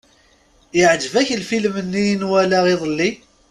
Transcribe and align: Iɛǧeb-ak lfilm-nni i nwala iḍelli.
Iɛǧeb-ak 0.81 1.29
lfilm-nni 1.41 2.03
i 2.13 2.15
nwala 2.21 2.59
iḍelli. 2.73 3.09